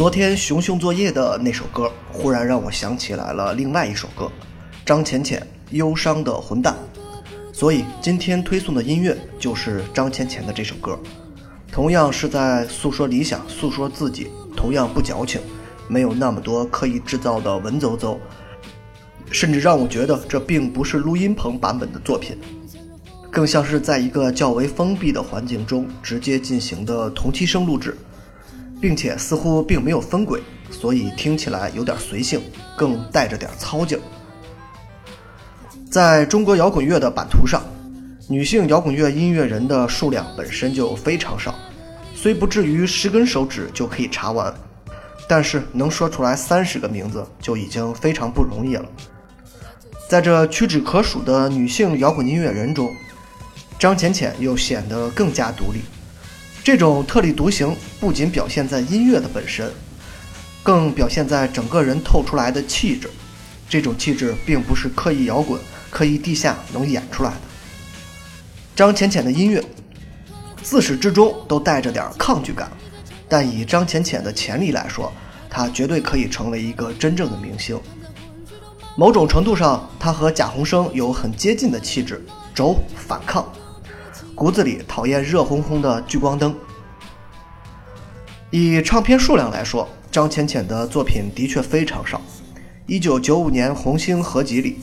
[0.00, 4.32] 昨天熊熊作业的那首歌，忽然让我想起来了另外一首歌，
[4.82, 5.38] 张浅浅
[5.76, 6.74] 《忧伤的混蛋》。
[7.54, 10.98] 所以今天推送的音乐就是张浅浅的这首歌，
[11.70, 15.38] 同样是在诉说理想、诉说自己，同样不矫情，
[15.86, 18.16] 没有那么多刻意制造的文绉绉，
[19.30, 22.38] 甚至让我觉得这并不是录音棚版本的作品，
[23.30, 27.94] 更像是在一个较为封闭的环境中直接进行的同期声录制。
[28.80, 32.40] 并且似乎并没有分轨，所以听起来有点随性，
[32.76, 33.98] 更带着点操劲。
[35.90, 37.62] 在中国摇滚乐的版图上，
[38.28, 41.54] 女性摇滚乐音乐人的数量本身就非常少，
[42.14, 44.54] 虽不至于十根手指就可以查完，
[45.28, 48.86] 但是能说出来三十个名字就已经非常不容易了。
[50.08, 52.90] 在这屈指可数的女性摇滚音乐人中，
[53.78, 55.80] 张浅浅又显得更加独立。
[56.70, 59.68] 这种特立独行不仅表现在音乐的本身，
[60.62, 63.10] 更表现在整个人透出来的气质。
[63.68, 65.60] 这种气质并不是刻意摇滚、
[65.90, 67.36] 刻意地下能演出来的。
[68.76, 69.60] 张浅浅的音乐
[70.62, 72.70] 自始至终都带着点抗拒感，
[73.28, 75.12] 但以张浅浅的潜力来说，
[75.50, 77.76] 她绝对可以成为一个真正的明星。
[78.94, 83.44] 某种程度上，她和贾宏声有很接近的气质，轴反抗。
[84.40, 86.56] 骨子里讨厌热烘烘的聚光灯。
[88.48, 92.18] 以唱片数量来说，张浅浅的作品的确非常少。
[92.86, 94.78] 一九九五年红星合集里，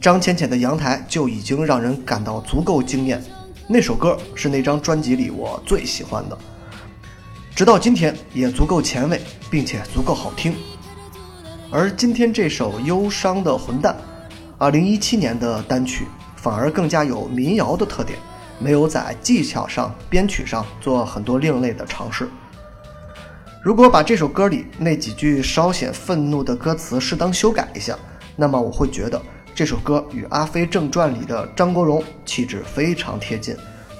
[0.00, 3.20] 张浅浅的《阳台》就已经让人感到足够惊艳。
[3.66, 6.38] 那首歌是那张专辑里我最喜欢的，
[7.52, 9.20] 直到今天也足够前卫，
[9.50, 10.54] 并且足够好听。
[11.68, 13.92] 而今天这首《忧伤的混蛋》，
[14.56, 18.16] 二零一七年的单曲，反而更加有民谣的特点。
[18.58, 22.28] 没有在技巧上、编曲上做很多另类的尝试。
[23.62, 27.96] 如果把这首歌里那几句稍显愤怒的歌词适当修改一下，
[28.36, 29.20] 那么我会觉得
[29.54, 33.56] 这首歌与《阿飞正传》里的张国荣气质非常贴近，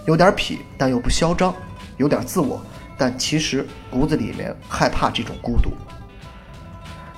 [0.07, 1.55] 有点痞但又不嚣张，
[1.97, 2.61] 有点自我，
[2.99, 5.71] 但其实骨子里面害怕这种孤独。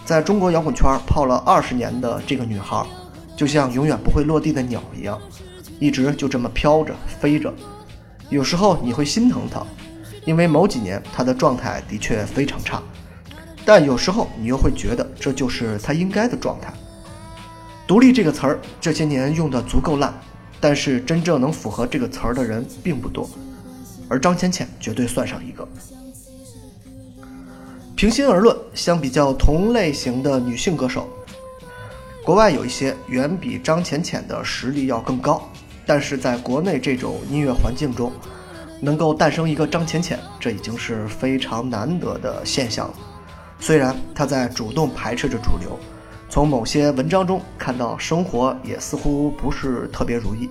[0.05, 2.87] 在中国摇滚圈泡了二十年的这个女孩，
[3.37, 5.19] 就像永远不会落地的鸟一样。
[5.79, 7.53] 一直就这么飘着飞着，
[8.31, 9.65] 有时候你会心疼他，
[10.25, 12.83] 因为某几年他的状态的确非常差，
[13.65, 16.73] 但有时候你又会觉得这就是他应该的状态。
[17.87, 20.13] 独立这个词儿这些年用的足够烂，
[20.61, 23.29] 但是真正能符合这个词儿的人并不多，
[24.09, 25.69] 而张浅浅绝对算上一个。
[27.95, 31.09] 平心而论，相比较同类型的女性歌手，
[32.25, 35.49] 国外有一些远比张浅浅的实力要更高。
[35.87, 38.13] 但是在国内这种音乐环境中，
[38.81, 42.95] 能够诞生一个张浅浅，这已经是非常难得的现象了。
[43.61, 45.79] 虽然他在主动排斥着主流，
[46.29, 50.51] 从某些文章中看到生活也似乎不是特别如意。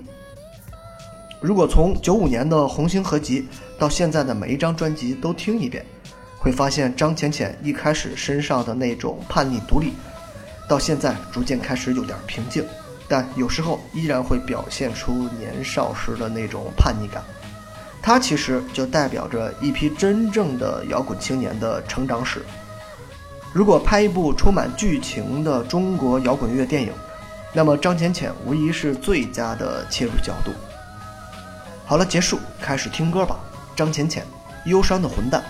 [1.41, 3.47] 如果从九五年的红星合集
[3.77, 5.85] 到现在的每一张专辑都听一遍，
[6.39, 9.93] 会发现张浅浅一开始身上的那种叛逆独立，
[10.67, 12.65] 到现在逐渐开始有点平静。
[13.07, 17.23] 但有时候依然会表现出年少时的那种叛逆感，
[18.01, 22.43] 它其实就代表着一批真正的摇滚青年的成长史。
[23.53, 26.91] 如果拍一部充满剧情的中国摇滚乐电影，
[27.53, 30.51] 那么张浅浅无疑是最佳的切入角度。
[31.85, 33.39] 好了，结束，开始听歌吧。
[33.75, 34.25] 张浅浅，
[34.65, 35.43] 忧伤的混蛋。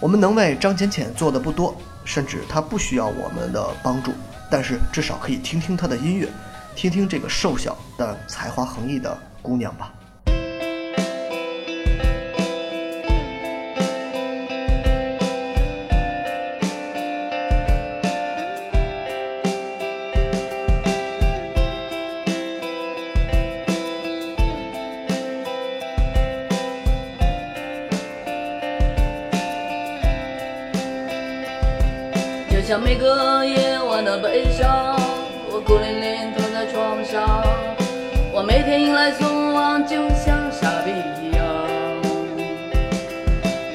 [0.00, 4.12] 我们能为张浅浅做的不多，甚至他不需要我们的帮助，
[4.50, 6.28] 但是至少可以听听他的音乐。
[6.76, 9.90] 听听这个瘦小但才华横溢的姑娘吧。
[32.50, 33.65] 就像每个夜
[34.22, 34.96] 悲伤，
[35.50, 36.66] 我孤零零躺在。
[36.72, 37.42] 床上，
[38.32, 40.90] 我每天迎来送往，就像傻逼
[41.22, 41.46] 一样。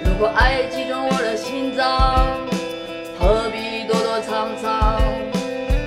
[0.04, 2.38] 如果爱击中我的心脏，
[3.18, 5.02] 何必躲躲藏藏？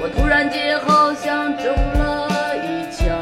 [0.02, 3.14] 我突然间好像中了一枪。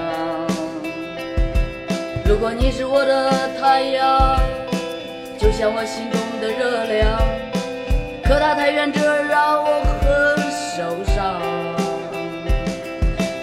[2.25, 3.31] 如果你是我的
[3.61, 4.39] 太阳，
[5.37, 7.21] 就像我心中的热量，
[8.23, 9.83] 可它太远，这让我
[10.83, 11.41] 受伤。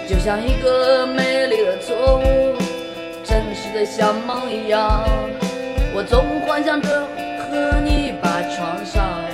[0.06, 2.54] 就像一个美丽的错误，
[3.24, 5.02] 真实的像梦一样。
[5.94, 6.88] 我总幻想着
[7.38, 9.24] 和你把床上，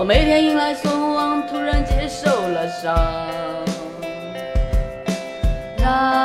[0.00, 2.96] 我每天迎来送往，突然接受了伤。
[5.82, 6.19] 啦。